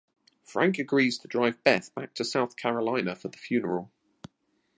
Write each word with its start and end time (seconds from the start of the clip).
Frank 0.41 0.79
agrees 0.79 1.19
to 1.19 1.27
drive 1.27 1.63
Beth 1.63 1.93
back 1.93 2.15
to 2.15 2.25
South 2.25 2.55
Carolina 2.55 3.15
for 3.15 3.27
the 3.27 3.37
funeral. 3.37 3.91